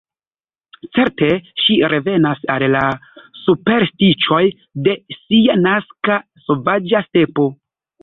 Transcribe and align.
Certe, 0.97 1.27
ŝi 1.63 1.75
revenas 1.93 2.41
al 2.55 2.65
la 2.77 2.81
superstiĉoj 3.43 4.43
de 4.89 4.99
sia 5.21 5.61
naska 5.69 6.21
sovaĝa 6.49 7.09
stepo. 7.11 7.51